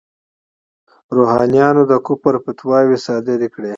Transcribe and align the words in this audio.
روحانیونو 1.15 1.81
د 1.91 1.93
کفر 2.07 2.33
فتواوې 2.45 2.97
صادرې 3.05 3.47
کړې. 3.55 3.69